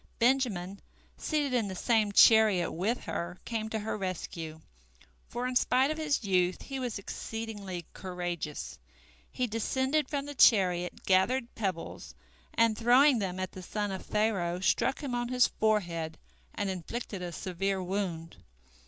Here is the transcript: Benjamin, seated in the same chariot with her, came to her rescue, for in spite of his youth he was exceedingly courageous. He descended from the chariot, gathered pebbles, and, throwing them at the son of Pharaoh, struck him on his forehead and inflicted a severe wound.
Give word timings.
Benjamin, 0.17 0.79
seated 1.15 1.53
in 1.53 1.67
the 1.67 1.75
same 1.75 2.11
chariot 2.11 2.71
with 2.71 3.03
her, 3.03 3.37
came 3.45 3.69
to 3.69 3.77
her 3.77 3.95
rescue, 3.95 4.59
for 5.27 5.45
in 5.47 5.55
spite 5.55 5.91
of 5.91 5.99
his 5.99 6.23
youth 6.23 6.63
he 6.63 6.79
was 6.79 6.97
exceedingly 6.97 7.85
courageous. 7.93 8.79
He 9.29 9.45
descended 9.45 10.09
from 10.09 10.25
the 10.25 10.33
chariot, 10.33 11.03
gathered 11.05 11.53
pebbles, 11.53 12.15
and, 12.55 12.75
throwing 12.75 13.19
them 13.19 13.39
at 13.39 13.51
the 13.51 13.61
son 13.61 13.91
of 13.91 14.03
Pharaoh, 14.03 14.59
struck 14.59 15.03
him 15.03 15.13
on 15.13 15.27
his 15.27 15.45
forehead 15.45 16.17
and 16.55 16.67
inflicted 16.67 17.21
a 17.21 17.31
severe 17.31 17.83
wound. 17.83 18.37